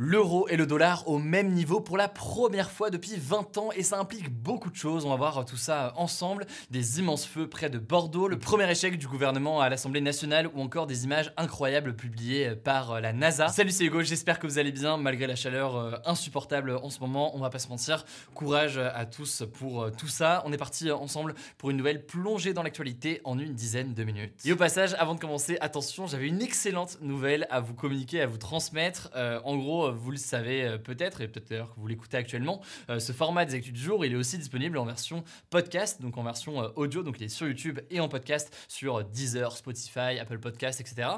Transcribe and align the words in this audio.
L'euro 0.00 0.46
et 0.46 0.56
le 0.56 0.64
dollar 0.64 1.08
au 1.08 1.18
même 1.18 1.50
niveau 1.54 1.80
pour 1.80 1.96
la 1.96 2.06
première 2.06 2.70
fois 2.70 2.88
depuis 2.88 3.16
20 3.16 3.58
ans 3.58 3.70
et 3.74 3.82
ça 3.82 3.98
implique 3.98 4.30
beaucoup 4.30 4.70
de 4.70 4.76
choses. 4.76 5.04
On 5.04 5.10
va 5.10 5.16
voir 5.16 5.44
tout 5.44 5.56
ça 5.56 5.92
ensemble. 5.96 6.46
Des 6.70 7.00
immenses 7.00 7.26
feux 7.26 7.48
près 7.48 7.68
de 7.68 7.80
Bordeaux, 7.80 8.28
le 8.28 8.38
premier 8.38 8.70
échec 8.70 8.96
du 8.96 9.08
gouvernement 9.08 9.60
à 9.60 9.68
l'Assemblée 9.68 10.00
nationale 10.00 10.48
ou 10.54 10.62
encore 10.62 10.86
des 10.86 11.02
images 11.02 11.32
incroyables 11.36 11.96
publiées 11.96 12.54
par 12.54 13.00
la 13.00 13.12
NASA. 13.12 13.48
Salut 13.48 13.72
c'est 13.72 13.86
Hugo, 13.86 14.04
j'espère 14.04 14.38
que 14.38 14.46
vous 14.46 14.60
allez 14.60 14.70
bien 14.70 14.98
malgré 14.98 15.26
la 15.26 15.34
chaleur 15.34 15.74
euh, 15.74 15.96
insupportable 16.04 16.76
en 16.80 16.90
ce 16.90 17.00
moment. 17.00 17.34
On 17.34 17.40
va 17.40 17.50
pas 17.50 17.58
se 17.58 17.66
mentir. 17.66 18.04
Courage 18.34 18.78
à 18.78 19.04
tous 19.04 19.42
pour 19.54 19.82
euh, 19.82 19.90
tout 19.90 20.06
ça. 20.06 20.44
On 20.46 20.52
est 20.52 20.58
parti 20.58 20.92
ensemble 20.92 21.34
pour 21.56 21.70
une 21.70 21.76
nouvelle 21.76 22.06
plongée 22.06 22.52
dans 22.52 22.62
l'actualité 22.62 23.20
en 23.24 23.36
une 23.36 23.52
dizaine 23.52 23.94
de 23.94 24.04
minutes. 24.04 24.34
Et 24.44 24.52
au 24.52 24.56
passage, 24.56 24.94
avant 25.00 25.16
de 25.16 25.20
commencer, 25.20 25.58
attention, 25.60 26.06
j'avais 26.06 26.28
une 26.28 26.40
excellente 26.40 26.98
nouvelle 27.00 27.48
à 27.50 27.58
vous 27.58 27.74
communiquer, 27.74 28.20
à 28.20 28.28
vous 28.28 28.38
transmettre. 28.38 29.10
Euh, 29.16 29.40
en 29.42 29.56
gros, 29.56 29.87
vous 29.90 30.10
le 30.10 30.16
savez 30.16 30.64
euh, 30.64 30.78
peut-être, 30.78 31.20
et 31.20 31.28
peut-être 31.28 31.74
que 31.74 31.80
vous 31.80 31.86
l'écoutez 31.86 32.16
actuellement, 32.16 32.60
euh, 32.90 32.98
ce 32.98 33.12
format 33.12 33.44
des 33.44 33.54
actus 33.54 33.72
du 33.72 33.80
jour, 33.80 34.04
il 34.04 34.12
est 34.12 34.16
aussi 34.16 34.38
disponible 34.38 34.78
en 34.78 34.84
version 34.84 35.24
podcast, 35.50 36.00
donc 36.00 36.16
en 36.16 36.22
version 36.22 36.62
euh, 36.62 36.68
audio, 36.76 37.02
donc 37.02 37.16
il 37.20 37.24
est 37.24 37.28
sur 37.28 37.46
YouTube 37.46 37.80
et 37.90 38.00
en 38.00 38.08
podcast 38.08 38.54
sur 38.68 39.04
Deezer, 39.04 39.56
Spotify, 39.56 40.18
Apple 40.20 40.38
Podcast, 40.38 40.80
etc. 40.80 41.08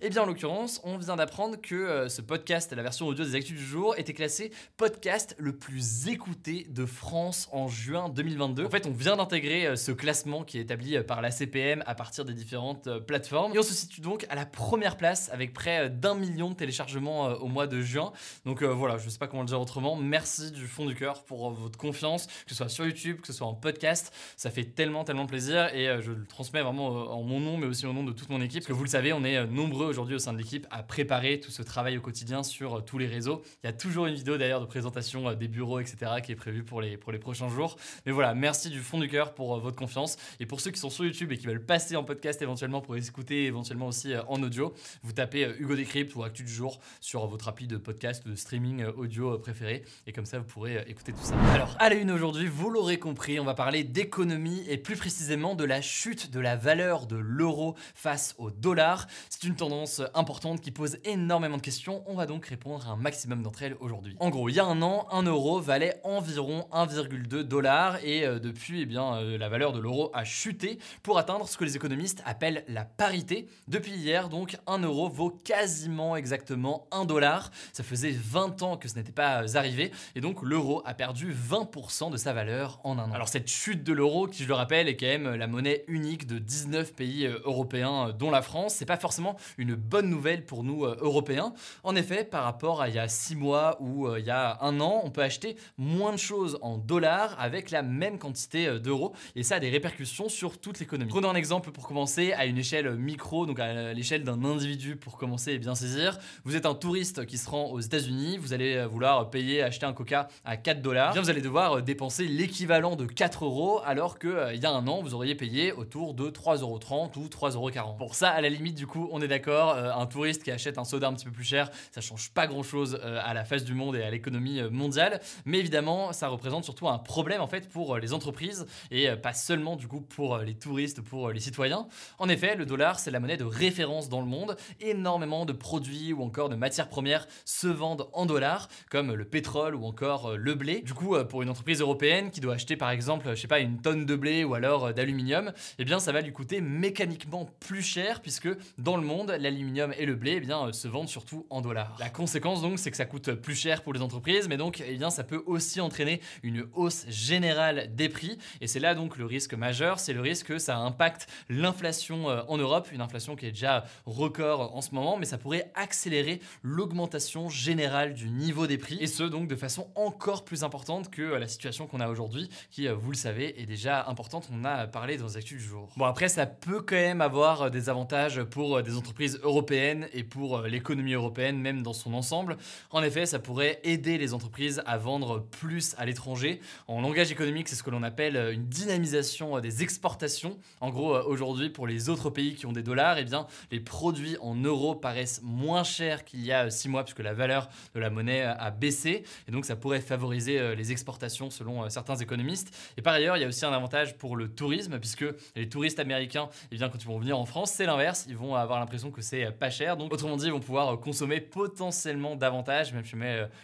Et 0.00 0.10
bien 0.10 0.22
en 0.22 0.26
l'occurrence, 0.26 0.80
on 0.84 0.98
vient 0.98 1.16
d'apprendre 1.16 1.60
que 1.60 2.08
ce 2.08 2.22
podcast, 2.22 2.72
la 2.72 2.82
version 2.82 3.06
audio 3.06 3.24
des 3.24 3.34
actus 3.34 3.56
du 3.56 3.64
jour, 3.64 3.94
était 3.98 4.12
classé 4.12 4.52
podcast 4.76 5.34
le 5.38 5.52
plus 5.52 6.08
écouté 6.08 6.66
de 6.68 6.86
France 6.86 7.48
en 7.52 7.68
juin 7.68 8.08
2022. 8.08 8.64
En 8.64 8.70
fait, 8.70 8.86
on 8.86 8.92
vient 8.92 9.16
d'intégrer 9.16 9.76
ce 9.76 9.92
classement 9.92 10.44
qui 10.44 10.58
est 10.58 10.62
établi 10.62 11.00
par 11.02 11.22
la 11.22 11.30
CPM 11.30 11.82
à 11.86 11.94
partir 11.94 12.24
des 12.24 12.34
différentes 12.34 12.98
plateformes. 13.06 13.54
Et 13.54 13.58
on 13.58 13.62
se 13.62 13.74
situe 13.74 14.00
donc 14.00 14.26
à 14.28 14.34
la 14.34 14.46
première 14.46 14.96
place 14.96 15.30
avec 15.32 15.52
près 15.52 15.90
d'un 15.90 16.14
million 16.14 16.50
de 16.50 16.54
téléchargements 16.54 17.28
au 17.28 17.48
mois 17.48 17.66
de 17.66 17.80
juin. 17.80 18.12
Donc 18.44 18.62
euh, 18.62 18.68
voilà, 18.68 18.98
je 18.98 19.08
sais 19.08 19.18
pas 19.18 19.26
comment 19.26 19.42
le 19.42 19.48
dire 19.48 19.60
autrement. 19.60 19.96
Merci 19.96 20.50
du 20.50 20.66
fond 20.66 20.86
du 20.86 20.94
cœur 20.94 21.24
pour 21.24 21.48
euh, 21.48 21.52
votre 21.52 21.78
confiance, 21.78 22.26
que 22.26 22.50
ce 22.50 22.54
soit 22.54 22.68
sur 22.68 22.84
YouTube, 22.84 23.20
que 23.20 23.26
ce 23.26 23.32
soit 23.32 23.46
en 23.46 23.54
podcast. 23.54 24.12
Ça 24.36 24.50
fait 24.50 24.64
tellement, 24.64 25.04
tellement 25.04 25.26
plaisir 25.26 25.74
et 25.74 25.88
euh, 25.88 26.00
je 26.00 26.12
le 26.12 26.24
transmets 26.26 26.62
vraiment 26.62 26.88
en 26.88 27.22
mon 27.22 27.40
nom, 27.40 27.56
mais 27.56 27.66
aussi 27.66 27.86
au 27.86 27.92
nom 27.92 28.04
de 28.04 28.12
toute 28.12 28.28
mon 28.28 28.40
équipe. 28.40 28.60
Parce 28.60 28.68
que 28.68 28.72
vous 28.72 28.84
le 28.84 28.90
savez, 28.90 29.12
on 29.12 29.24
est 29.24 29.46
nombreux 29.46 29.86
aujourd'hui 29.86 30.14
au 30.14 30.18
sein 30.18 30.32
de 30.32 30.38
l'équipe 30.38 30.66
à 30.70 30.82
préparer 30.82 31.40
tout 31.40 31.50
ce 31.50 31.62
travail 31.62 31.98
au 31.98 32.00
quotidien 32.00 32.42
sur 32.42 32.84
tous 32.84 32.98
les 32.98 33.06
réseaux. 33.06 33.42
Il 33.62 33.66
y 33.66 33.70
a 33.70 33.72
toujours 33.72 34.06
une 34.06 34.14
vidéo 34.14 34.36
d'ailleurs 34.38 34.60
de 34.60 34.66
présentation 34.66 35.32
des 35.34 35.48
bureaux, 35.48 35.80
etc., 35.80 36.12
qui 36.22 36.32
est 36.32 36.36
prévue 36.36 36.64
pour 36.64 36.80
les, 36.80 36.96
pour 36.96 37.12
les 37.12 37.18
prochains 37.18 37.48
jours. 37.48 37.76
Mais 38.06 38.12
voilà, 38.12 38.34
merci 38.34 38.70
du 38.70 38.80
fond 38.80 38.98
du 38.98 39.08
cœur 39.08 39.34
pour 39.34 39.58
votre 39.60 39.76
confiance. 39.76 40.16
Et 40.38 40.46
pour 40.46 40.60
ceux 40.60 40.70
qui 40.70 40.80
sont 40.80 40.90
sur 40.90 41.04
YouTube 41.04 41.32
et 41.32 41.36
qui 41.36 41.46
veulent 41.46 41.64
passer 41.64 41.96
en 41.96 42.04
podcast 42.04 42.40
éventuellement 42.42 42.80
pour 42.80 42.96
écouter 42.96 43.44
éventuellement 43.44 43.86
aussi 43.86 44.14
en 44.28 44.42
audio, 44.42 44.74
vous 45.02 45.12
tapez 45.12 45.54
Hugo 45.58 45.74
Décrypte 45.74 46.14
ou 46.14 46.22
Actu 46.22 46.42
du 46.42 46.52
jour 46.52 46.80
sur 47.00 47.26
votre 47.26 47.48
appli 47.48 47.66
de 47.66 47.76
podcast 47.76 48.09
de 48.18 48.34
streaming 48.34 48.82
euh, 48.82 48.92
audio 48.96 49.34
euh, 49.34 49.38
préféré. 49.38 49.84
Et 50.06 50.12
comme 50.12 50.26
ça, 50.26 50.38
vous 50.38 50.44
pourrez 50.44 50.78
euh, 50.78 50.82
écouter 50.88 51.12
tout 51.12 51.22
ça. 51.22 51.34
Alors, 51.54 51.76
à 51.78 51.88
la 51.88 51.94
une 51.94 52.10
aujourd'hui, 52.10 52.48
vous 52.48 52.68
l'aurez 52.68 52.98
compris, 52.98 53.38
on 53.38 53.44
va 53.44 53.54
parler 53.54 53.84
d'économie 53.84 54.64
et 54.68 54.78
plus 54.78 54.96
précisément 54.96 55.54
de 55.54 55.64
la 55.64 55.80
chute 55.80 56.30
de 56.30 56.40
la 56.40 56.56
valeur 56.56 57.06
de 57.06 57.16
l'euro 57.16 57.76
face 57.94 58.34
au 58.38 58.50
dollar. 58.50 59.06
C'est 59.28 59.44
une 59.44 59.54
tendance 59.54 60.02
importante 60.14 60.60
qui 60.60 60.72
pose 60.72 60.98
énormément 61.04 61.56
de 61.56 61.62
questions. 61.62 62.02
On 62.06 62.14
va 62.14 62.26
donc 62.26 62.46
répondre 62.46 62.88
à 62.88 62.92
un 62.92 62.96
maximum 62.96 63.42
d'entre 63.42 63.62
elles 63.62 63.76
aujourd'hui. 63.78 64.16
En 64.18 64.30
gros, 64.30 64.48
il 64.48 64.56
y 64.56 64.60
a 64.60 64.64
un 64.64 64.82
an, 64.82 65.06
un 65.12 65.22
euro 65.22 65.60
valait 65.60 66.00
environ 66.02 66.66
1,2 66.72 67.42
dollars 67.42 68.04
et 68.04 68.26
depuis, 68.40 68.82
eh 68.82 68.86
bien, 68.86 69.20
la 69.20 69.48
valeur 69.48 69.72
de 69.72 69.78
l'euro 69.78 70.10
a 70.14 70.24
chuté 70.24 70.78
pour 71.02 71.18
atteindre 71.18 71.48
ce 71.48 71.56
que 71.56 71.64
les 71.64 71.76
économistes 71.76 72.22
appellent 72.24 72.64
la 72.66 72.84
parité. 72.84 73.46
Depuis 73.68 73.92
hier, 73.92 74.28
donc, 74.28 74.56
un 74.66 74.78
euro 74.78 75.08
vaut 75.08 75.30
quasiment 75.30 76.16
exactement 76.16 76.88
1 76.90 77.04
dollar. 77.04 77.50
Ça 77.72 77.82
faisait 77.90 78.12
20 78.12 78.62
ans 78.62 78.76
que 78.76 78.88
ce 78.88 78.94
n'était 78.94 79.10
pas 79.10 79.44
arrivé 79.56 79.90
et 80.14 80.20
donc 80.20 80.42
l'euro 80.42 80.80
a 80.84 80.94
perdu 80.94 81.34
20% 81.34 82.12
de 82.12 82.16
sa 82.16 82.32
valeur 82.32 82.80
en 82.84 82.98
un 82.98 83.10
an. 83.10 83.12
Alors 83.12 83.28
cette 83.28 83.48
chute 83.48 83.82
de 83.82 83.92
l'euro, 83.92 84.28
qui 84.28 84.44
je 84.44 84.48
le 84.48 84.54
rappelle 84.54 84.88
est 84.88 84.96
quand 84.96 85.06
même 85.06 85.34
la 85.34 85.48
monnaie 85.48 85.84
unique 85.88 86.26
de 86.26 86.38
19 86.38 86.94
pays 86.94 87.26
euh, 87.26 87.40
européens 87.44 88.08
euh, 88.08 88.12
dont 88.12 88.30
la 88.30 88.42
France, 88.42 88.74
c'est 88.74 88.86
pas 88.86 88.96
forcément 88.96 89.36
une 89.58 89.74
bonne 89.74 90.08
nouvelle 90.08 90.44
pour 90.44 90.62
nous 90.62 90.84
euh, 90.84 90.96
européens. 91.00 91.52
En 91.82 91.96
effet, 91.96 92.22
par 92.24 92.44
rapport 92.44 92.80
à 92.80 92.88
il 92.88 92.94
y 92.94 92.98
a 92.98 93.08
6 93.08 93.34
mois 93.34 93.76
ou 93.80 94.08
il 94.16 94.24
y 94.24 94.30
a 94.30 94.58
un 94.60 94.80
an, 94.80 95.00
on 95.04 95.10
peut 95.10 95.22
acheter 95.22 95.56
moins 95.76 96.12
de 96.12 96.18
choses 96.18 96.58
en 96.62 96.78
dollars 96.78 97.34
avec 97.38 97.70
la 97.70 97.82
même 97.82 98.18
quantité 98.18 98.78
d'euros 98.78 99.12
et 99.34 99.42
ça 99.42 99.56
a 99.56 99.60
des 99.60 99.70
répercussions 99.70 100.28
sur 100.28 100.58
toute 100.58 100.78
l'économie. 100.78 101.10
Prenons 101.10 101.30
un 101.30 101.34
exemple 101.34 101.70
pour 101.72 101.86
commencer 101.86 102.32
à 102.32 102.46
une 102.46 102.58
échelle 102.58 102.96
micro, 102.96 103.46
donc 103.46 103.58
à 103.58 103.92
l'échelle 103.92 104.22
d'un 104.24 104.44
individu 104.44 104.96
pour 104.96 105.16
commencer 105.16 105.52
et 105.52 105.58
bien 105.58 105.74
saisir. 105.74 106.18
Vous 106.44 106.56
êtes 106.56 106.66
un 106.66 106.74
touriste 106.74 107.26
qui 107.26 107.38
se 107.38 107.48
rend 107.48 107.70
aux 107.70 107.79
États-Unis, 107.80 108.38
vous 108.38 108.52
allez 108.52 108.76
euh, 108.76 108.86
vouloir 108.86 109.30
payer, 109.30 109.62
acheter 109.62 109.86
un 109.86 109.92
coca 109.92 110.28
à 110.44 110.56
4 110.56 110.82
dollars, 110.82 111.14
vous 111.14 111.30
allez 111.30 111.40
devoir 111.40 111.78
euh, 111.78 111.82
dépenser 111.82 112.26
l'équivalent 112.26 112.96
de 112.96 113.06
4 113.06 113.44
euros, 113.44 113.80
alors 113.84 114.18
qu'il 114.18 114.30
euh, 114.30 114.54
y 114.54 114.66
a 114.66 114.70
un 114.70 114.86
an, 114.86 115.02
vous 115.02 115.14
auriez 115.14 115.34
payé 115.34 115.72
autour 115.72 116.14
de 116.14 116.30
3,30 116.30 116.60
euros 116.62 116.80
ou 117.16 117.26
3,40 117.26 117.54
euros. 117.54 117.94
Pour 117.98 118.14
ça, 118.14 118.30
à 118.30 118.40
la 118.40 118.48
limite, 118.48 118.76
du 118.76 118.86
coup, 118.86 119.08
on 119.12 119.20
est 119.20 119.28
d'accord, 119.28 119.74
un 119.74 120.06
touriste 120.06 120.42
qui 120.42 120.50
achète 120.50 120.78
un 120.78 120.84
soda 120.84 121.08
un 121.08 121.14
petit 121.14 121.24
peu 121.24 121.32
plus 121.32 121.44
cher, 121.44 121.70
ça 121.92 122.00
change 122.00 122.30
pas 122.30 122.46
grand 122.46 122.62
chose 122.62 123.00
à 123.02 123.34
la 123.34 123.44
face 123.44 123.64
du 123.64 123.74
monde 123.74 123.96
et 123.96 124.02
à 124.02 124.10
l'économie 124.10 124.60
mondiale, 124.70 125.20
mais 125.44 125.58
évidemment, 125.58 126.12
ça 126.12 126.28
représente 126.28 126.64
surtout 126.64 126.88
un 126.88 126.98
problème 126.98 127.40
en 127.40 127.46
fait 127.46 127.68
pour 127.68 127.98
les 127.98 128.12
entreprises 128.12 128.66
et 128.90 129.10
pas 129.16 129.32
seulement 129.32 129.76
du 129.76 129.88
coup 129.88 130.00
pour 130.00 130.38
les 130.38 130.54
touristes, 130.54 131.00
pour 131.00 131.30
les 131.30 131.40
citoyens. 131.40 131.86
En 132.18 132.28
effet, 132.28 132.54
le 132.56 132.66
dollar, 132.66 132.98
c'est 132.98 133.10
la 133.10 133.20
monnaie 133.20 133.36
de 133.36 133.44
référence 133.44 134.08
dans 134.08 134.20
le 134.20 134.26
monde. 134.26 134.56
Énormément 134.80 135.44
de 135.44 135.52
produits 135.52 136.12
ou 136.12 136.22
encore 136.22 136.48
de 136.48 136.56
matières 136.56 136.88
premières 136.88 137.26
se 137.44 137.68
vendent 137.70 138.08
en 138.12 138.26
dollars, 138.26 138.68
comme 138.90 139.14
le 139.14 139.24
pétrole 139.24 139.74
ou 139.74 139.84
encore 139.84 140.30
euh, 140.30 140.36
le 140.36 140.54
blé. 140.54 140.80
Du 140.82 140.94
coup, 140.94 141.14
euh, 141.14 141.24
pour 141.24 141.42
une 141.42 141.48
entreprise 141.48 141.80
européenne 141.80 142.30
qui 142.30 142.40
doit 142.40 142.54
acheter 142.54 142.76
par 142.76 142.90
exemple, 142.90 143.28
je 143.30 143.40
sais 143.40 143.48
pas, 143.48 143.60
une 143.60 143.80
tonne 143.80 144.06
de 144.06 144.16
blé 144.16 144.44
ou 144.44 144.54
alors 144.54 144.86
euh, 144.86 144.92
d'aluminium, 144.92 145.52
eh 145.78 145.84
bien 145.84 145.98
ça 145.98 146.12
va 146.12 146.20
lui 146.20 146.32
coûter 146.32 146.60
mécaniquement 146.60 147.48
plus 147.60 147.82
cher 147.82 148.20
puisque 148.20 148.48
dans 148.78 148.96
le 148.96 149.02
monde, 149.02 149.34
l'aluminium 149.38 149.92
et 149.98 150.06
le 150.06 150.14
blé 150.14 150.34
eh 150.36 150.40
bien, 150.40 150.72
se 150.72 150.88
vendent 150.88 151.08
surtout 151.08 151.46
en 151.50 151.60
dollars. 151.60 151.96
La 151.98 152.10
conséquence 152.10 152.62
donc, 152.62 152.78
c'est 152.78 152.90
que 152.90 152.96
ça 152.96 153.06
coûte 153.06 153.32
plus 153.34 153.54
cher 153.54 153.82
pour 153.82 153.92
les 153.92 154.02
entreprises, 154.02 154.48
mais 154.48 154.56
donc 154.56 154.82
eh 154.86 154.96
bien, 154.96 155.10
ça 155.10 155.24
peut 155.24 155.42
aussi 155.46 155.80
entraîner 155.80 156.20
une 156.42 156.66
hausse 156.74 157.06
générale 157.08 157.94
des 157.94 158.08
prix. 158.08 158.38
Et 158.60 158.66
c'est 158.66 158.80
là 158.80 158.94
donc 158.94 159.16
le 159.16 159.26
risque 159.26 159.54
majeur, 159.54 160.00
c'est 160.00 160.12
le 160.12 160.20
risque 160.20 160.46
que 160.46 160.58
ça 160.58 160.76
impacte 160.78 161.28
l'inflation 161.48 162.26
en 162.26 162.56
Europe, 162.56 162.88
une 162.92 163.00
inflation 163.00 163.36
qui 163.36 163.46
est 163.46 163.52
déjà 163.52 163.84
record 164.06 164.74
en 164.76 164.80
ce 164.80 164.94
moment, 164.94 165.16
mais 165.16 165.26
ça 165.26 165.38
pourrait 165.38 165.70
accélérer 165.74 166.40
l'augmentation 166.62 167.48
générale 167.60 168.14
du 168.14 168.30
niveau 168.30 168.66
des 168.66 168.78
prix, 168.78 168.96
et 169.00 169.06
ce 169.06 169.22
donc 169.22 169.46
de 169.46 169.56
façon 169.56 169.88
encore 169.94 170.44
plus 170.44 170.64
importante 170.64 171.10
que 171.10 171.22
la 171.22 171.46
situation 171.46 171.86
qu'on 171.86 172.00
a 172.00 172.08
aujourd'hui, 172.08 172.48
qui, 172.70 172.88
euh, 172.88 172.94
vous 172.94 173.10
le 173.10 173.16
savez, 173.16 173.60
est 173.60 173.66
déjà 173.66 174.06
importante. 174.06 174.48
On 174.52 174.64
a 174.64 174.86
parlé 174.86 175.16
dans 175.18 175.26
les 175.26 175.36
actus 175.36 175.58
du 175.58 175.64
jour. 175.64 175.88
Bon, 175.96 176.06
après, 176.06 176.28
ça 176.28 176.46
peut 176.46 176.80
quand 176.80 176.96
même 176.96 177.20
avoir 177.20 177.62
euh, 177.62 177.70
des 177.70 177.88
avantages 177.88 178.42
pour 178.44 178.78
euh, 178.78 178.82
des 178.82 178.96
entreprises 178.96 179.38
européennes 179.42 180.08
et 180.12 180.24
pour 180.24 180.62
l'économie 180.62 181.12
européenne, 181.12 181.58
même 181.58 181.82
dans 181.82 181.92
son 181.92 182.14
ensemble. 182.14 182.56
En 182.90 183.02
effet, 183.02 183.26
ça 183.26 183.38
pourrait 183.38 183.80
aider 183.84 184.16
les 184.16 184.32
entreprises 184.32 184.82
à 184.86 184.96
vendre 184.96 185.40
plus 185.40 185.94
à 185.98 186.06
l'étranger. 186.06 186.60
En 186.88 187.00
langage 187.00 187.30
économique, 187.30 187.68
c'est 187.68 187.76
ce 187.76 187.82
que 187.82 187.90
l'on 187.90 188.02
appelle 188.02 188.36
une 188.52 188.66
dynamisation 188.66 189.60
des 189.60 189.82
exportations. 189.82 190.58
En 190.80 190.90
gros, 190.90 191.14
aujourd'hui, 191.14 191.68
pour 191.68 191.86
les 191.86 192.08
autres 192.08 192.30
pays 192.30 192.54
qui 192.54 192.66
ont 192.66 192.72
des 192.72 192.82
dollars, 192.82 193.18
et 193.18 193.22
eh 193.22 193.24
bien, 193.24 193.46
les 193.70 193.80
produits 193.80 194.36
en 194.40 194.54
euros 194.54 194.94
paraissent 194.94 195.40
moins 195.42 195.84
chers 195.84 196.24
qu'il 196.24 196.44
y 196.44 196.52
a 196.52 196.70
six 196.70 196.88
mois, 196.88 197.04
puisque 197.04 197.20
la 197.20 197.34
valeur 197.34 197.49
de 197.94 198.00
la 198.00 198.10
monnaie 198.10 198.42
a 198.42 198.70
baissé 198.70 199.24
et 199.48 199.50
donc 199.50 199.64
ça 199.64 199.76
pourrait 199.76 200.00
favoriser 200.00 200.74
les 200.74 200.92
exportations 200.92 201.50
selon 201.50 201.88
certains 201.90 202.16
économistes. 202.16 202.74
Et 202.96 203.02
par 203.02 203.14
ailleurs, 203.14 203.36
il 203.36 203.40
y 203.40 203.44
a 203.44 203.48
aussi 203.48 203.64
un 203.64 203.72
avantage 203.72 204.16
pour 204.16 204.36
le 204.36 204.48
tourisme 204.48 204.98
puisque 204.98 205.24
les 205.56 205.68
touristes 205.68 205.98
américains, 205.98 206.48
eh 206.70 206.76
bien, 206.76 206.88
quand 206.88 207.02
ils 207.02 207.06
vont 207.06 207.18
venir 207.18 207.38
en 207.38 207.44
France, 207.44 207.72
c'est 207.72 207.86
l'inverse, 207.86 208.26
ils 208.28 208.36
vont 208.36 208.54
avoir 208.54 208.80
l'impression 208.80 209.10
que 209.10 209.22
c'est 209.22 209.50
pas 209.52 209.70
cher. 209.70 209.96
Donc 209.96 210.12
autrement 210.12 210.36
dit, 210.36 210.46
ils 210.46 210.52
vont 210.52 210.60
pouvoir 210.60 210.98
consommer 211.00 211.40
potentiellement 211.40 212.36
davantage, 212.36 212.92
même 212.92 213.04
si 213.04 213.16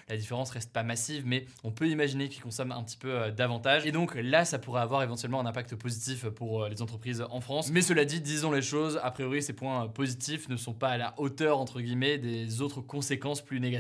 la 0.09 0.17
différence 0.17 0.51
reste 0.51 0.73
pas 0.73 0.83
massive, 0.83 1.25
mais 1.27 1.47
on 1.65 1.71
peut 1.71 1.89
imaginer 1.89 2.29
qu'ils 2.29 2.43
consomment 2.43 2.73
un 2.73 2.83
petit 2.83 2.97
peu 2.97 3.31
davantage. 3.31 3.87
Et 3.87 3.93
donc 3.93 4.15
là, 4.15 4.45
ça 4.45 4.59
pourrait 4.59 4.83
avoir 4.83 5.03
éventuellement 5.03 5.41
un 5.41 5.47
impact 5.47 5.75
positif 5.77 6.27
pour 6.29 6.67
les 6.67 6.83
entreprises 6.83 7.25
en 7.31 7.41
France. 7.41 7.71
Mais 7.71 7.83
cela 7.83 8.05
dit, 8.05 8.21
disons 8.21 8.51
les 8.51 8.63
choses, 8.63 9.01
a 9.03 9.11
priori, 9.11 9.43
ces 9.43 9.53
points 9.53 9.89
positifs 9.89 10.49
ne 10.49 10.57
sont 10.57 10.75
pas 10.75 10.89
à 10.89 10.97
la 10.97 11.15
hauteur, 11.19 11.59
entre 11.59 11.81
guillemets, 11.81 12.19
des 12.19 12.61
autres 12.63 12.81
conséquences 12.81 13.43
plus 13.43 13.61
négatives 13.61 13.76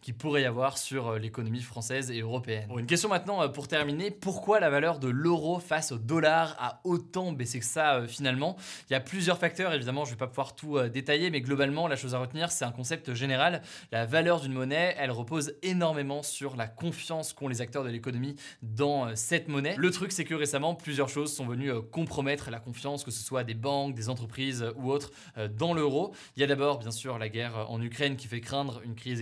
qui 0.00 0.12
pourrait 0.12 0.42
y 0.42 0.44
avoir 0.44 0.78
sur 0.78 1.08
euh, 1.08 1.18
l'économie 1.18 1.60
française 1.60 2.10
et 2.10 2.20
européenne. 2.20 2.68
Une 2.76 2.86
question 2.86 3.08
maintenant 3.08 3.42
euh, 3.42 3.48
pour 3.48 3.68
terminer, 3.68 4.10
pourquoi 4.10 4.60
la 4.60 4.70
valeur 4.70 4.98
de 4.98 5.08
l'euro 5.08 5.58
face 5.58 5.92
au 5.92 5.98
dollar 5.98 6.56
a 6.58 6.80
autant 6.84 7.32
baissé 7.32 7.58
que 7.58 7.64
ça 7.64 7.96
euh, 7.96 8.06
finalement? 8.06 8.56
Il 8.88 8.92
y 8.92 8.96
a 8.96 9.00
plusieurs 9.00 9.38
facteurs, 9.38 9.72
évidemment, 9.72 10.04
je 10.04 10.10
ne 10.10 10.14
vais 10.14 10.18
pas 10.18 10.26
pouvoir 10.26 10.54
tout 10.54 10.78
détailler, 10.88 11.30
mais 11.30 11.40
globalement, 11.40 11.88
la 11.88 11.96
chose 11.96 12.14
à 12.14 12.18
retenir, 12.18 12.50
c'est 12.50 12.64
un 12.64 12.72
concept 12.72 13.14
général. 13.14 13.62
La 13.92 14.06
valeur 14.06 14.40
d'une 14.40 14.52
monnaie, 14.52 14.94
elle 14.98 15.10
repose 15.10 15.54
énormément 15.62 16.22
sur 16.22 16.56
la 16.56 16.66
confiance 16.66 17.32
qu'ont 17.32 17.48
les 17.48 17.60
acteurs 17.60 17.84
de 17.84 17.88
l'économie 17.88 18.36
dans 18.62 19.14
cette 19.16 19.48
monnaie. 19.48 19.74
Le 19.76 19.90
truc, 19.90 20.12
c'est 20.12 20.24
que 20.24 20.34
récemment, 20.34 20.74
plusieurs 20.74 21.08
choses 21.08 21.34
sont 21.34 21.46
venues 21.46 21.72
compromettre 21.90 22.50
la 22.50 22.60
confiance, 22.60 23.04
que 23.04 23.10
ce 23.10 23.22
soit 23.22 23.44
des 23.44 23.54
banques, 23.54 23.94
des 23.94 24.08
entreprises 24.08 24.64
ou 24.76 24.90
autres, 24.90 25.10
dans 25.50 25.74
l'euro. 25.74 26.14
Il 26.36 26.40
y 26.40 26.44
a 26.44 26.46
d'abord, 26.46 26.78
bien 26.78 26.90
sûr, 26.90 27.18
la 27.18 27.28
guerre 27.28 27.70
en 27.70 27.80
Ukraine 27.80 28.16
qui 28.16 28.28
fait 28.28 28.40
craindre 28.40 28.80
une 28.84 28.94
crise 28.94 29.20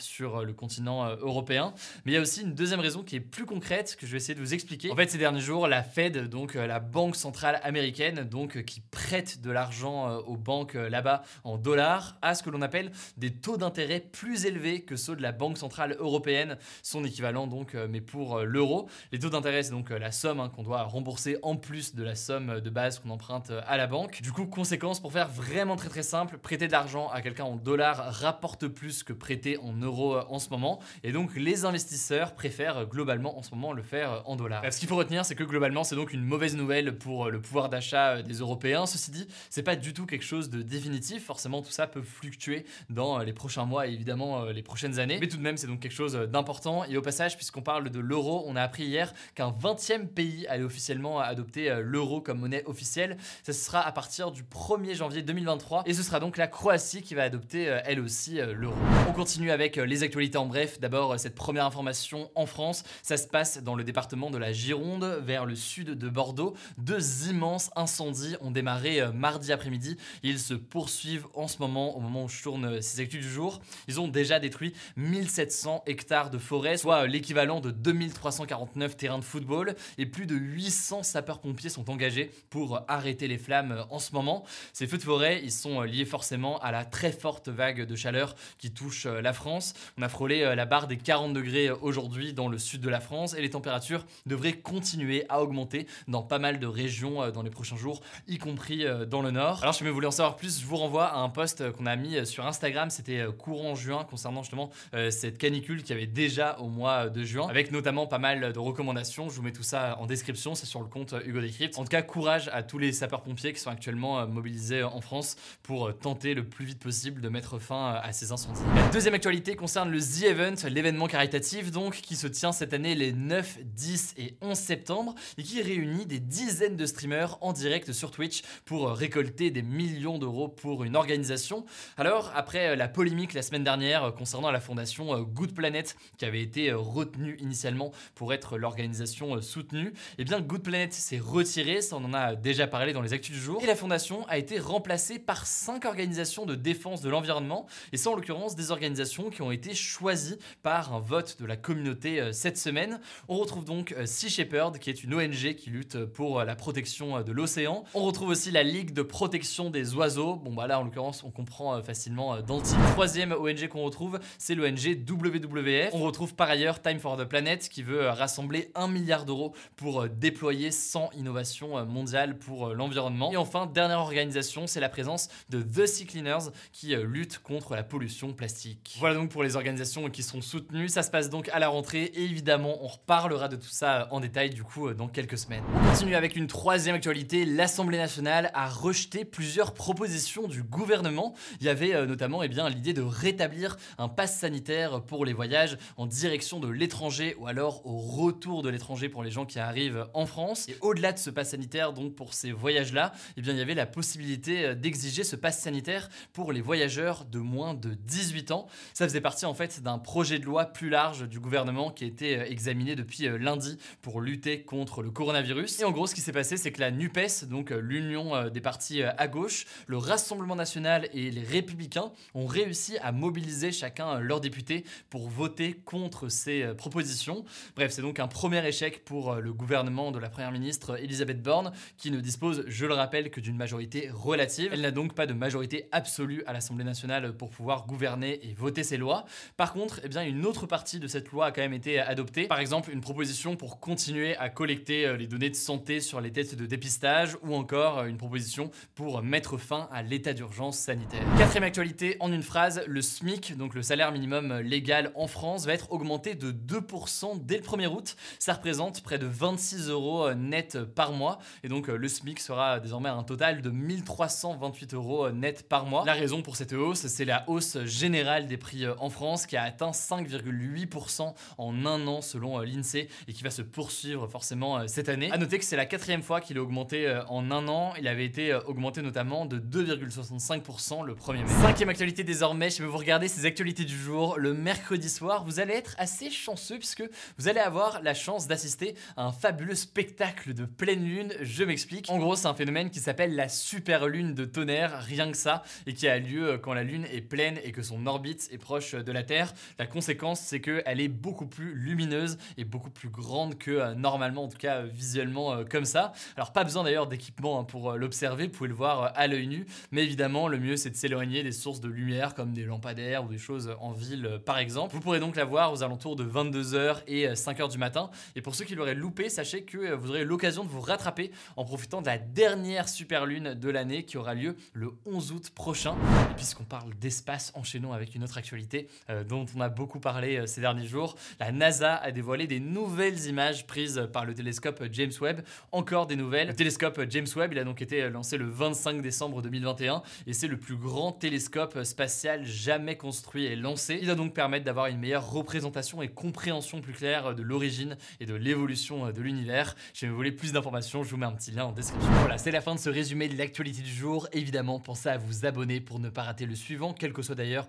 sur 0.00 0.44
le 0.44 0.52
continent 0.52 1.08
européen. 1.16 1.72
Mais 2.04 2.12
il 2.12 2.14
y 2.14 2.18
a 2.18 2.20
aussi 2.20 2.42
une 2.42 2.54
deuxième 2.54 2.80
raison 2.80 3.02
qui 3.02 3.16
est 3.16 3.20
plus 3.20 3.46
concrète 3.46 3.96
que 3.98 4.06
je 4.06 4.12
vais 4.12 4.18
essayer 4.18 4.34
de 4.34 4.40
vous 4.40 4.54
expliquer. 4.54 4.90
En 4.90 4.96
fait, 4.96 5.10
ces 5.10 5.18
derniers 5.18 5.40
jours, 5.40 5.66
la 5.68 5.82
Fed, 5.82 6.28
donc 6.28 6.54
la 6.54 6.80
banque 6.80 7.16
centrale 7.16 7.60
américaine, 7.62 8.24
donc 8.24 8.62
qui 8.64 8.80
prête 8.80 9.40
de 9.40 9.50
l'argent 9.50 10.18
aux 10.20 10.36
banques 10.36 10.74
là-bas 10.74 11.22
en 11.44 11.58
dollars, 11.58 12.16
a 12.22 12.34
ce 12.34 12.42
que 12.42 12.50
l'on 12.50 12.62
appelle 12.62 12.90
des 13.16 13.32
taux 13.32 13.56
d'intérêt 13.56 14.00
plus 14.00 14.46
élevés 14.46 14.82
que 14.82 14.96
ceux 14.96 15.16
de 15.16 15.22
la 15.22 15.32
banque 15.32 15.58
centrale 15.58 15.96
européenne, 15.98 16.58
son 16.82 17.04
équivalent 17.04 17.46
donc, 17.46 17.74
mais 17.74 18.00
pour 18.00 18.40
l'euro. 18.40 18.88
Les 19.12 19.18
taux 19.18 19.30
d'intérêt, 19.30 19.62
c'est 19.62 19.70
donc 19.70 19.90
la 19.90 20.12
somme 20.12 20.40
hein, 20.40 20.48
qu'on 20.48 20.62
doit 20.62 20.82
rembourser 20.82 21.38
en 21.42 21.56
plus 21.56 21.94
de 21.94 22.02
la 22.02 22.14
somme 22.14 22.60
de 22.60 22.70
base 22.70 22.98
qu'on 22.98 23.10
emprunte 23.10 23.52
à 23.66 23.76
la 23.76 23.86
banque. 23.86 24.22
Du 24.22 24.32
coup, 24.32 24.46
conséquence, 24.46 25.00
pour 25.00 25.12
faire 25.12 25.28
vraiment 25.28 25.76
très 25.76 25.88
très 25.88 26.02
simple, 26.02 26.38
prêter 26.38 26.66
de 26.66 26.72
l'argent 26.72 27.08
à 27.08 27.20
quelqu'un 27.22 27.44
en 27.44 27.56
dollars 27.56 28.12
rapporte 28.12 28.68
plus 28.68 29.02
que 29.02 29.12
prêter 29.12 29.55
en 29.58 29.72
euros 29.72 30.16
en 30.28 30.38
ce 30.38 30.50
moment. 30.50 30.80
Et 31.04 31.12
donc, 31.12 31.36
les 31.36 31.64
investisseurs 31.64 32.34
préfèrent 32.34 32.86
globalement 32.86 33.38
en 33.38 33.42
ce 33.42 33.50
moment 33.50 33.72
le 33.72 33.82
faire 33.82 34.22
en 34.26 34.36
dollars. 34.36 34.62
Ce 34.70 34.78
qu'il 34.78 34.88
faut 34.88 34.96
retenir, 34.96 35.24
c'est 35.24 35.34
que 35.34 35.44
globalement, 35.44 35.84
c'est 35.84 35.96
donc 35.96 36.12
une 36.12 36.24
mauvaise 36.24 36.56
nouvelle 36.56 36.96
pour 36.96 37.30
le 37.30 37.40
pouvoir 37.40 37.68
d'achat 37.68 38.22
des 38.22 38.34
Européens. 38.34 38.86
Ceci 38.86 39.10
dit, 39.10 39.28
c'est 39.50 39.62
pas 39.62 39.76
du 39.76 39.92
tout 39.92 40.06
quelque 40.06 40.24
chose 40.24 40.50
de 40.50 40.62
définitif. 40.62 41.24
Forcément, 41.24 41.62
tout 41.62 41.70
ça 41.70 41.86
peut 41.86 42.02
fluctuer 42.02 42.66
dans 42.90 43.18
les 43.18 43.32
prochains 43.32 43.64
mois 43.64 43.86
et 43.86 43.92
évidemment 43.92 44.44
les 44.44 44.62
prochaines 44.62 44.98
années. 44.98 45.18
Mais 45.20 45.28
tout 45.28 45.36
de 45.36 45.42
même, 45.42 45.56
c'est 45.56 45.66
donc 45.66 45.80
quelque 45.80 45.92
chose 45.92 46.14
d'important. 46.14 46.84
Et 46.84 46.96
au 46.96 47.02
passage, 47.02 47.36
puisqu'on 47.36 47.62
parle 47.62 47.90
de 47.90 48.00
l'euro, 48.00 48.44
on 48.46 48.56
a 48.56 48.62
appris 48.62 48.84
hier 48.84 49.12
qu'un 49.34 49.50
20e 49.50 50.06
pays 50.06 50.46
allait 50.48 50.64
officiellement 50.64 51.20
adopter 51.20 51.74
l'euro 51.82 52.20
comme 52.20 52.40
monnaie 52.40 52.64
officielle. 52.66 53.16
Ça 53.42 53.52
sera 53.52 53.80
à 53.80 53.92
partir 53.92 54.30
du 54.30 54.42
1er 54.42 54.94
janvier 54.94 55.22
2023 55.22 55.84
et 55.86 55.94
ce 55.94 56.02
sera 56.02 56.20
donc 56.20 56.36
la 56.36 56.46
Croatie 56.46 57.02
qui 57.02 57.14
va 57.14 57.22
adopter 57.22 57.68
euh, 57.68 57.80
elle 57.84 58.00
aussi 58.00 58.40
euh, 58.40 58.52
l'euro. 58.54 58.76
On 59.08 59.12
continue 59.12 59.45
avec 59.50 59.78
euh, 59.78 59.84
les 59.84 60.02
actualités 60.02 60.38
en 60.38 60.46
bref. 60.46 60.80
D'abord, 60.80 61.18
cette 61.18 61.34
première 61.34 61.64
information 61.64 62.30
en 62.34 62.46
France, 62.46 62.84
ça 63.02 63.16
se 63.16 63.26
passe 63.26 63.62
dans 63.62 63.74
le 63.74 63.84
département 63.84 64.30
de 64.30 64.38
la 64.38 64.52
Gironde, 64.52 65.20
vers 65.24 65.46
le 65.46 65.54
sud 65.54 65.90
de 65.90 66.08
Bordeaux. 66.08 66.54
Deux 66.78 67.28
immenses 67.28 67.70
incendies 67.76 68.36
ont 68.40 68.50
démarré 68.50 69.00
mardi 69.12 69.52
après-midi. 69.52 69.96
Ils 70.22 70.38
se 70.38 70.54
poursuivent 70.54 71.26
en 71.34 71.48
ce 71.48 71.58
moment, 71.58 71.96
au 71.96 72.00
moment 72.00 72.24
où 72.24 72.28
je 72.28 72.42
tourne 72.42 72.80
ces 72.80 73.00
actus 73.00 73.20
du 73.20 73.30
jour. 73.30 73.60
Ils 73.88 74.00
ont 74.00 74.08
déjà 74.08 74.38
détruit 74.38 74.72
1700 74.96 75.84
hectares 75.86 76.30
de 76.30 76.38
forêt, 76.38 76.76
soit 76.76 77.06
l'équivalent 77.06 77.60
de 77.60 77.70
2349 77.70 78.96
terrains 78.96 79.18
de 79.18 79.24
football, 79.24 79.74
et 79.98 80.06
plus 80.06 80.26
de 80.26 80.34
800 80.34 81.02
sapeurs-pompiers 81.02 81.70
sont 81.70 81.90
engagés 81.90 82.30
pour 82.50 82.80
arrêter 82.88 83.28
les 83.28 83.38
flammes 83.38 83.84
en 83.90 83.98
ce 83.98 84.12
moment. 84.12 84.44
Ces 84.72 84.86
feux 84.86 84.98
de 84.98 85.02
forêt, 85.02 85.40
ils 85.42 85.52
sont 85.52 85.82
liés 85.82 86.04
forcément 86.04 86.58
à 86.60 86.70
la 86.72 86.84
très 86.84 87.12
forte 87.12 87.48
vague 87.48 87.86
de 87.86 87.96
chaleur 87.96 88.34
qui 88.58 88.70
touche 88.72 89.06
euh, 89.06 89.20
la 89.26 89.32
France. 89.32 89.74
On 89.98 90.02
a 90.02 90.08
frôlé 90.08 90.42
euh, 90.42 90.54
la 90.54 90.66
barre 90.66 90.86
des 90.86 90.96
40 90.96 91.32
degrés 91.32 91.66
euh, 91.66 91.76
aujourd'hui 91.82 92.32
dans 92.32 92.46
le 92.48 92.58
sud 92.58 92.80
de 92.80 92.88
la 92.88 93.00
France 93.00 93.34
et 93.34 93.42
les 93.42 93.50
températures 93.50 94.06
devraient 94.24 94.52
continuer 94.52 95.26
à 95.28 95.42
augmenter 95.42 95.88
dans 96.06 96.22
pas 96.22 96.38
mal 96.38 96.60
de 96.60 96.66
régions 96.66 97.28
dans 97.30 97.42
les 97.42 97.50
prochains 97.50 97.76
jours, 97.76 98.00
y 98.28 98.38
compris 98.38 98.84
dans 99.08 99.22
le 99.22 99.30
nord. 99.32 99.58
Alors 99.62 99.74
si 99.74 99.82
vous 99.82 99.92
voulez 99.92 100.06
en 100.06 100.12
savoir 100.12 100.36
plus, 100.36 100.60
je 100.60 100.66
vous 100.66 100.76
renvoie 100.76 101.06
à 101.06 101.18
un 101.18 101.28
post 101.28 101.72
qu'on 101.72 101.86
a 101.86 101.96
mis 101.96 102.24
sur 102.24 102.46
Instagram, 102.46 102.90
c'était 102.90 103.24
courant 103.36 103.74
juin 103.74 104.04
concernant 104.04 104.42
justement 104.42 104.70
cette 105.10 105.38
canicule 105.38 105.82
qui 105.82 105.92
avait 105.92 106.06
déjà 106.06 106.56
au 106.60 106.68
mois 106.68 107.08
de 107.08 107.24
juin, 107.24 107.48
avec 107.48 107.72
notamment 107.72 108.06
pas 108.06 108.18
mal 108.18 108.52
de 108.52 108.58
recommandations. 108.58 109.28
Je 109.28 109.36
vous 109.36 109.42
mets 109.42 109.52
tout 109.52 109.62
ça 109.62 109.96
en 109.98 110.06
description, 110.06 110.54
c'est 110.54 110.66
sur 110.66 110.80
le 110.80 110.86
compte 110.86 111.14
Hugo 111.24 111.40
Decrypt. 111.40 111.78
En 111.78 111.82
tout 111.82 111.90
cas, 111.90 112.02
courage 112.02 112.48
à 112.52 112.62
tous 112.62 112.78
les 112.78 112.92
sapeurs-pompiers 112.92 113.52
qui 113.52 113.60
sont 113.60 113.70
actuellement 113.70 114.26
mobilisés 114.26 114.82
en 114.82 115.00
France 115.00 115.36
pour 115.62 115.96
tenter 115.96 116.34
le 116.34 116.44
plus 116.44 116.64
vite 116.64 116.78
possible 116.78 117.20
de 117.20 117.28
mettre 117.28 117.58
fin 117.58 117.94
à 118.02 118.12
ces 118.12 118.32
incendies. 118.32 118.62
Deuxième 118.92 119.14
actualité 119.16 119.56
concerne 119.56 119.90
le 119.90 119.98
The 119.98 120.24
Event, 120.24 120.68
l'événement 120.68 121.06
caritatif 121.06 121.70
donc 121.70 121.94
qui 121.94 122.16
se 122.16 122.26
tient 122.26 122.52
cette 122.52 122.74
année 122.74 122.94
les 122.94 123.14
9, 123.14 123.60
10 123.64 124.14
et 124.18 124.34
11 124.42 124.58
septembre 124.58 125.14
et 125.38 125.42
qui 125.42 125.62
réunit 125.62 126.04
des 126.04 126.20
dizaines 126.20 126.76
de 126.76 126.84
streamers 126.84 127.38
en 127.40 127.54
direct 127.54 127.92
sur 127.92 128.10
Twitch 128.10 128.42
pour 128.66 128.90
récolter 128.90 129.50
des 129.50 129.62
millions 129.62 130.18
d'euros 130.18 130.48
pour 130.48 130.84
une 130.84 130.96
organisation. 130.96 131.64
Alors 131.96 132.30
après 132.34 132.76
la 132.76 132.88
polémique 132.88 133.32
la 133.32 133.40
semaine 133.40 133.64
dernière 133.64 134.12
concernant 134.12 134.50
la 134.50 134.60
fondation 134.60 135.18
Good 135.22 135.54
Planet 135.54 135.96
qui 136.18 136.26
avait 136.26 136.42
été 136.42 136.74
retenue 136.74 137.38
initialement 137.40 137.92
pour 138.16 138.34
être 138.34 138.58
l'organisation 138.58 139.40
soutenue, 139.40 139.94
eh 140.18 140.24
bien 140.24 140.42
Good 140.42 140.62
Planet 140.62 140.92
s'est 140.92 141.18
retiré, 141.18 141.80
ça 141.80 141.96
on 141.96 142.04
en 142.04 142.12
a 142.12 142.34
déjà 142.34 142.66
parlé 142.66 142.92
dans 142.92 143.00
les 143.00 143.14
actus 143.14 143.34
du 143.34 143.40
jour, 143.40 143.62
et 143.62 143.66
la 143.66 143.76
fondation 143.76 144.28
a 144.28 144.36
été 144.36 144.58
remplacée 144.58 145.18
par 145.18 145.46
cinq 145.46 145.86
organisations 145.86 146.44
de 146.44 146.54
défense 146.54 147.00
de 147.00 147.08
l'environnement, 147.08 147.66
et 147.94 147.96
c'est 147.96 148.10
en 148.10 148.14
l'occurrence 148.14 148.56
des 148.56 148.70
organisations 148.70 149.05
qui 149.06 149.42
ont 149.42 149.52
été 149.52 149.72
choisies 149.72 150.36
par 150.62 150.92
un 150.92 150.98
vote 150.98 151.36
de 151.40 151.46
la 151.46 151.56
communauté 151.56 152.20
euh, 152.20 152.32
cette 152.32 152.58
semaine. 152.58 153.00
On 153.28 153.36
retrouve 153.36 153.64
donc 153.64 153.92
euh, 153.92 154.04
Sea 154.04 154.28
Shepherd, 154.28 154.78
qui 154.78 154.90
est 154.90 155.04
une 155.04 155.14
ONG 155.14 155.54
qui 155.54 155.70
lutte 155.70 156.04
pour 156.06 156.40
euh, 156.40 156.44
la 156.44 156.56
protection 156.56 157.22
de 157.22 157.32
l'océan. 157.32 157.84
On 157.94 158.02
retrouve 158.02 158.30
aussi 158.30 158.50
la 158.50 158.64
Ligue 158.64 158.92
de 158.92 159.02
protection 159.02 159.70
des 159.70 159.94
oiseaux. 159.94 160.34
Bon 160.34 160.52
bah 160.52 160.66
là 160.66 160.80
en 160.80 160.82
l'occurrence 160.82 161.22
on 161.22 161.30
comprend 161.30 161.80
facilement 161.82 162.40
dans 162.42 162.56
le 162.56 162.62
titre. 162.62 162.80
Troisième 162.92 163.32
ONG 163.32 163.68
qu'on 163.68 163.84
retrouve, 163.84 164.18
c'est 164.38 164.56
l'ONG 164.56 164.98
WWF. 165.08 165.90
On 165.92 166.00
retrouve 166.00 166.34
par 166.34 166.50
ailleurs 166.50 166.82
Time 166.82 166.98
for 166.98 167.16
the 167.16 167.24
Planet 167.24 167.68
qui 167.68 167.82
veut 167.82 168.08
rassembler 168.08 168.70
un 168.74 168.88
milliard 168.88 169.24
d'euros 169.24 169.54
pour 169.76 170.08
déployer 170.08 170.72
100 170.72 171.10
innovations 171.16 171.84
mondiales 171.86 172.38
pour 172.38 172.74
l'environnement. 172.74 173.30
Et 173.32 173.36
enfin, 173.36 173.66
dernière 173.66 174.00
organisation, 174.00 174.66
c'est 174.66 174.80
la 174.80 174.88
présence 174.88 175.28
de 175.48 175.62
The 175.62 175.86
Sea 175.86 176.06
Cleaners 176.06 176.50
qui 176.72 176.96
lutte 176.96 177.38
contre 177.38 177.74
la 177.76 177.84
pollution 177.84 178.32
plastique. 178.32 178.95
Voilà 178.98 179.14
donc 179.14 179.30
pour 179.30 179.42
les 179.42 179.56
organisations 179.56 180.08
qui 180.08 180.22
sont 180.22 180.40
soutenues. 180.40 180.88
Ça 180.88 181.02
se 181.02 181.10
passe 181.10 181.28
donc 181.28 181.50
à 181.50 181.58
la 181.58 181.68
rentrée 181.68 182.04
et 182.04 182.24
évidemment, 182.24 182.78
on 182.82 182.86
reparlera 182.86 183.48
de 183.48 183.56
tout 183.56 183.68
ça 183.68 184.02
euh, 184.02 184.04
en 184.10 184.20
détail 184.20 184.48
du 184.48 184.62
coup 184.62 184.88
euh, 184.88 184.94
dans 184.94 185.06
quelques 185.06 185.36
semaines. 185.36 185.62
On 185.74 185.88
continue 185.90 186.14
avec 186.14 186.34
une 186.34 186.46
troisième 186.46 186.94
actualité. 186.94 187.44
L'Assemblée 187.44 187.98
nationale 187.98 188.50
a 188.54 188.68
rejeté 188.68 189.26
plusieurs 189.26 189.74
propositions 189.74 190.48
du 190.48 190.62
gouvernement. 190.62 191.34
Il 191.60 191.66
y 191.66 191.68
avait 191.68 192.06
notamment 192.06 192.42
eh 192.42 192.48
l'idée 192.48 192.94
de 192.94 193.02
rétablir 193.02 193.76
un 193.98 194.08
pass 194.08 194.38
sanitaire 194.38 195.02
pour 195.02 195.26
les 195.26 195.34
voyages 195.34 195.76
en 195.98 196.06
direction 196.06 196.58
de 196.58 196.68
l'étranger 196.68 197.36
ou 197.38 197.46
alors 197.46 197.86
au 197.86 197.98
retour 197.98 198.62
de 198.62 198.70
l'étranger 198.70 199.10
pour 199.10 199.22
les 199.22 199.30
gens 199.30 199.44
qui 199.44 199.58
arrivent 199.58 200.06
en 200.14 200.24
France. 200.24 200.68
Et 200.70 200.76
au-delà 200.80 201.12
de 201.12 201.18
ce 201.18 201.28
pass 201.28 201.50
sanitaire, 201.50 201.92
donc 201.92 202.14
pour 202.14 202.32
ces 202.32 202.50
voyages-là, 202.50 203.12
eh 203.36 203.40
il 203.40 203.56
y 203.56 203.60
avait 203.60 203.74
la 203.74 203.86
possibilité 203.86 204.74
d'exiger 204.74 205.22
ce 205.22 205.36
pass 205.36 205.60
sanitaire 205.60 206.08
pour 206.32 206.52
les 206.52 206.62
voyageurs 206.62 207.26
de 207.26 207.38
moins 207.38 207.74
de 207.74 207.92
18 207.94 208.52
ans. 208.52 208.68
Ça 208.94 209.06
faisait 209.06 209.20
partie 209.20 209.46
en 209.46 209.54
fait 209.54 209.82
d'un 209.82 209.98
projet 209.98 210.38
de 210.38 210.44
loi 210.44 210.66
plus 210.66 210.88
large 210.88 211.28
du 211.28 211.40
gouvernement 211.40 211.90
qui 211.90 212.04
a 212.04 212.06
été 212.06 212.38
euh, 212.38 212.44
examiné 212.46 212.96
depuis 212.96 213.26
euh, 213.26 213.38
lundi 213.38 213.78
pour 214.02 214.20
lutter 214.20 214.62
contre 214.62 215.02
le 215.02 215.10
coronavirus. 215.10 215.80
Et 215.80 215.84
en 215.84 215.90
gros, 215.90 216.06
ce 216.06 216.14
qui 216.14 216.20
s'est 216.20 216.32
passé, 216.32 216.56
c'est 216.56 216.72
que 216.72 216.80
la 216.80 216.90
NUPES, 216.90 217.44
donc 217.48 217.70
euh, 217.70 217.80
l'union 217.80 218.48
des 218.48 218.60
partis 218.60 219.02
à 219.02 219.28
gauche, 219.28 219.66
le 219.86 219.96
Rassemblement 219.96 220.56
national 220.56 221.08
et 221.12 221.30
les 221.30 221.42
Républicains 221.42 222.12
ont 222.34 222.46
réussi 222.46 222.98
à 222.98 223.12
mobiliser 223.12 223.72
chacun 223.72 224.18
leurs 224.20 224.40
députés 224.40 224.84
pour 225.10 225.28
voter 225.28 225.74
contre 225.84 226.28
ces 226.28 226.74
propositions. 226.76 227.44
Bref, 227.76 227.92
c'est 227.92 228.02
donc 228.02 228.18
un 228.18 228.28
premier 228.28 228.66
échec 228.66 229.04
pour 229.04 229.36
le 229.36 229.52
gouvernement 229.52 230.12
de 230.12 230.18
la 230.18 230.28
Première 230.28 230.52
ministre 230.52 230.98
Elisabeth 231.00 231.42
Borne, 231.42 231.72
qui 231.96 232.10
ne 232.10 232.20
dispose, 232.20 232.64
je 232.66 232.86
le 232.86 232.94
rappelle, 232.94 233.30
que 233.30 233.40
d'une 233.40 233.56
majorité 233.56 234.10
relative. 234.12 234.70
Elle 234.72 234.82
n'a 234.82 234.90
donc 234.90 235.14
pas 235.14 235.26
de 235.26 235.32
majorité 235.32 235.88
absolue 235.92 236.42
à 236.46 236.52
l'Assemblée 236.52 236.84
nationale 236.84 237.36
pour 237.36 237.50
pouvoir 237.50 237.86
gouverner 237.86 238.40
et 238.42 238.54
voter 238.54 238.75
ces 238.82 238.96
lois. 238.96 239.24
Par 239.56 239.72
contre, 239.72 240.00
eh 240.04 240.08
bien, 240.08 240.22
une 240.22 240.46
autre 240.46 240.66
partie 240.66 240.98
de 240.98 241.06
cette 241.06 241.30
loi 241.30 241.46
a 241.46 241.52
quand 241.52 241.62
même 241.62 241.72
été 241.72 241.98
adoptée. 241.98 242.46
Par 242.46 242.60
exemple, 242.60 242.90
une 242.90 243.00
proposition 243.00 243.56
pour 243.56 243.80
continuer 243.80 244.36
à 244.36 244.48
collecter 244.48 245.06
euh, 245.06 245.16
les 245.16 245.26
données 245.26 245.50
de 245.50 245.56
santé 245.56 246.00
sur 246.00 246.20
les 246.20 246.32
tests 246.32 246.54
de 246.54 246.66
dépistage 246.66 247.36
ou 247.42 247.54
encore 247.54 248.04
une 248.04 248.16
proposition 248.16 248.70
pour 248.94 249.22
mettre 249.22 249.58
fin 249.58 249.88
à 249.92 250.02
l'état 250.02 250.32
d'urgence 250.32 250.78
sanitaire. 250.78 251.22
Quatrième 251.38 251.64
actualité, 251.64 252.16
en 252.20 252.32
une 252.32 252.42
phrase, 252.42 252.82
le 252.86 253.02
SMIC, 253.02 253.56
donc 253.56 253.74
le 253.74 253.82
salaire 253.82 254.12
minimum 254.12 254.58
légal 254.58 255.12
en 255.14 255.26
France, 255.26 255.66
va 255.66 255.72
être 255.72 255.92
augmenté 255.92 256.34
de 256.34 256.52
2% 256.52 257.44
dès 257.44 257.58
le 257.58 257.62
1er 257.62 257.86
août. 257.86 258.16
Ça 258.38 258.54
représente 258.54 259.02
près 259.02 259.18
de 259.18 259.26
26 259.26 259.88
euros 259.88 260.32
net 260.34 260.78
par 260.94 261.12
mois 261.12 261.38
et 261.64 261.68
donc 261.68 261.88
le 261.88 262.08
SMIC 262.08 262.40
sera 262.40 262.80
désormais 262.80 263.08
un 263.08 263.22
total 263.22 263.62
de 263.62 263.70
1328 263.70 264.94
euros 264.94 265.30
net 265.30 265.68
par 265.68 265.86
mois. 265.86 266.04
La 266.04 266.14
raison 266.14 266.42
pour 266.42 266.56
cette 266.56 266.72
hausse, 266.72 267.06
c'est 267.06 267.24
la 267.24 267.48
hausse 267.48 267.78
générale 267.84 268.46
des 268.46 268.56
prix 268.56 268.65
en 268.98 269.10
France 269.10 269.46
qui 269.46 269.56
a 269.56 269.62
atteint 269.62 269.90
5,8% 269.90 271.34
en 271.58 271.86
un 271.86 272.06
an 272.06 272.20
selon 272.20 272.58
l'INSEE 272.60 273.08
et 273.28 273.32
qui 273.32 273.42
va 273.42 273.50
se 273.50 273.62
poursuivre 273.62 274.26
forcément 274.26 274.86
cette 274.88 275.08
année. 275.08 275.30
A 275.32 275.38
noter 275.38 275.58
que 275.58 275.64
c'est 275.64 275.76
la 275.76 275.86
quatrième 275.86 276.22
fois 276.22 276.40
qu'il 276.40 276.56
est 276.56 276.60
augmenté 276.60 277.20
en 277.28 277.50
un 277.50 277.68
an. 277.68 277.94
Il 277.98 278.08
avait 278.08 278.24
été 278.24 278.54
augmenté 278.54 279.02
notamment 279.02 279.46
de 279.46 279.58
2,65% 279.58 281.04
le 281.04 281.14
1er 281.14 281.38
mai. 281.38 281.48
Cinquième 281.62 281.88
actualité 281.88 282.24
désormais, 282.24 282.70
je 282.70 282.82
vais 282.82 282.88
vous 282.88 282.98
regarder 282.98 283.28
ces 283.28 283.46
actualités 283.46 283.84
du 283.84 283.98
jour. 283.98 284.38
Le 284.38 284.54
mercredi 284.54 285.08
soir, 285.08 285.44
vous 285.44 285.60
allez 285.60 285.74
être 285.74 285.94
assez 285.98 286.30
chanceux 286.30 286.78
puisque 286.78 287.04
vous 287.38 287.48
allez 287.48 287.60
avoir 287.60 288.02
la 288.02 288.14
chance 288.14 288.46
d'assister 288.46 288.94
à 289.16 289.24
un 289.24 289.32
fabuleux 289.32 289.74
spectacle 289.74 290.54
de 290.54 290.64
pleine 290.64 291.04
lune. 291.04 291.32
Je 291.40 291.64
m'explique. 291.64 292.10
En 292.10 292.18
gros, 292.18 292.36
c'est 292.36 292.46
un 292.46 292.54
phénomène 292.54 292.90
qui 292.90 293.00
s'appelle 293.00 293.34
la 293.34 293.48
super 293.48 294.06
lune 294.06 294.34
de 294.34 294.44
tonnerre, 294.44 295.02
rien 295.02 295.30
que 295.30 295.36
ça, 295.36 295.62
et 295.86 295.94
qui 295.94 296.08
a 296.08 296.18
lieu 296.18 296.58
quand 296.58 296.74
la 296.74 296.82
lune 296.82 297.06
est 297.12 297.20
pleine 297.20 297.58
et 297.64 297.72
que 297.72 297.82
son 297.82 298.06
orbite 298.06 298.48
est 298.52 298.55
proche 298.58 298.94
de 298.94 299.12
la 299.12 299.22
Terre. 299.22 299.52
La 299.78 299.86
conséquence, 299.86 300.40
c'est 300.40 300.60
qu'elle 300.60 301.00
est 301.00 301.08
beaucoup 301.08 301.46
plus 301.46 301.74
lumineuse 301.74 302.38
et 302.56 302.64
beaucoup 302.64 302.90
plus 302.90 303.08
grande 303.08 303.58
que 303.58 303.70
euh, 303.70 303.94
normalement, 303.94 304.44
en 304.44 304.48
tout 304.48 304.58
cas 304.58 304.82
visuellement 304.82 305.52
euh, 305.52 305.64
comme 305.64 305.84
ça. 305.84 306.12
Alors 306.36 306.52
pas 306.52 306.64
besoin 306.64 306.84
d'ailleurs 306.84 307.06
d'équipement 307.06 307.60
hein, 307.60 307.64
pour 307.64 307.90
euh, 307.90 307.96
l'observer, 307.96 308.46
vous 308.46 308.52
pouvez 308.52 308.68
le 308.68 308.74
voir 308.74 309.12
à 309.14 309.26
l'œil 309.26 309.46
nu, 309.46 309.66
mais 309.90 310.04
évidemment 310.04 310.48
le 310.48 310.58
mieux 310.58 310.76
c'est 310.76 310.90
de 310.90 310.96
s'éloigner 310.96 311.42
des 311.42 311.52
sources 311.52 311.80
de 311.80 311.88
lumière 311.88 312.34
comme 312.34 312.52
des 312.52 312.64
lampadaires 312.64 313.24
ou 313.24 313.28
des 313.28 313.38
choses 313.38 313.74
en 313.80 313.92
ville 313.92 314.40
par 314.44 314.58
exemple. 314.58 314.94
Vous 314.94 315.00
pourrez 315.00 315.20
donc 315.20 315.36
la 315.36 315.44
voir 315.44 315.72
aux 315.72 315.82
alentours 315.82 316.16
de 316.16 316.24
22h 316.24 317.02
et 317.06 317.28
5h 317.28 317.70
du 317.70 317.78
matin. 317.78 318.10
Et 318.34 318.42
pour 318.42 318.54
ceux 318.54 318.64
qui 318.64 318.74
l'auraient 318.74 318.94
loupé, 318.94 319.28
sachez 319.28 319.62
que 319.62 319.94
vous 319.94 320.10
aurez 320.10 320.24
l'occasion 320.24 320.64
de 320.64 320.68
vous 320.68 320.80
rattraper 320.80 321.30
en 321.56 321.64
profitant 321.64 322.00
de 322.00 322.06
la 322.06 322.18
dernière 322.18 322.88
super 322.88 323.26
lune 323.26 323.54
de 323.54 323.70
l'année 323.70 324.04
qui 324.04 324.16
aura 324.16 324.34
lieu 324.34 324.56
le 324.72 324.92
11 325.06 325.32
août 325.32 325.50
prochain. 325.50 325.94
Et 326.30 326.34
puisqu'on 326.34 326.64
parle 326.64 326.94
d'espace, 326.94 327.52
enchaînons 327.54 327.92
avec 327.92 328.14
une 328.14 328.24
autre 328.24 328.35
actualité 328.36 328.88
dont 329.28 329.46
on 329.56 329.60
a 329.60 329.68
beaucoup 329.68 330.00
parlé 330.00 330.46
ces 330.46 330.60
derniers 330.60 330.86
jours. 330.86 331.16
La 331.40 331.52
NASA 331.52 331.96
a 331.96 332.10
dévoilé 332.12 332.46
des 332.46 332.60
nouvelles 332.60 333.26
images 333.26 333.66
prises 333.66 334.08
par 334.12 334.24
le 334.24 334.34
télescope 334.34 334.82
James 334.92 335.12
Webb. 335.20 335.40
Encore 335.72 336.06
des 336.06 336.16
nouvelles. 336.16 336.48
Le 336.48 336.54
télescope 336.54 337.00
James 337.08 337.26
Webb, 337.36 337.52
il 337.52 337.58
a 337.58 337.64
donc 337.64 337.82
été 337.82 338.08
lancé 338.10 338.36
le 338.36 338.48
25 338.48 339.02
décembre 339.02 339.42
2021 339.42 340.02
et 340.26 340.32
c'est 340.32 340.48
le 340.48 340.56
plus 340.56 340.76
grand 340.76 341.12
télescope 341.12 341.82
spatial 341.84 342.44
jamais 342.44 342.96
construit 342.96 343.44
et 343.44 343.56
lancé. 343.56 343.98
Il 344.00 344.08
va 344.08 344.14
donc 344.14 344.34
permettre 344.34 344.64
d'avoir 344.64 344.86
une 344.86 344.98
meilleure 344.98 345.30
représentation 345.30 346.02
et 346.02 346.08
compréhension 346.08 346.80
plus 346.80 346.92
claire 346.92 347.34
de 347.34 347.42
l'origine 347.42 347.96
et 348.20 348.26
de 348.26 348.34
l'évolution 348.34 349.10
de 349.10 349.20
l'univers. 349.20 349.74
Si 349.92 350.06
vous 350.06 350.14
voulez 350.14 350.32
plus 350.32 350.52
d'informations, 350.52 351.02
je 351.02 351.10
vous 351.10 351.16
mets 351.16 351.26
un 351.26 351.32
petit 351.32 351.50
lien 351.50 351.64
en 351.64 351.72
description. 351.72 352.10
Voilà, 352.20 352.38
c'est 352.38 352.50
la 352.50 352.60
fin 352.60 352.74
de 352.74 352.80
ce 352.80 352.90
résumé 352.90 353.28
de 353.28 353.36
l'actualité 353.36 353.82
du 353.82 353.92
jour. 353.92 354.28
Évidemment, 354.32 354.80
pensez 354.80 355.08
à 355.08 355.18
vous 355.18 355.46
abonner 355.46 355.80
pour 355.80 355.98
ne 355.98 356.08
pas 356.08 356.22
rater 356.22 356.46
le 356.46 356.54
suivant, 356.54 356.92
quelle 356.92 357.12
que 357.12 357.22
soit 357.22 357.34
d'ailleurs 357.34 357.68